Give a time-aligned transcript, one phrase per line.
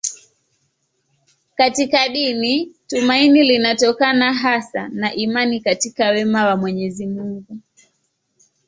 [1.55, 7.57] Katika dini tumaini linatokana hasa na imani katika wema wa Mwenyezi Mungu.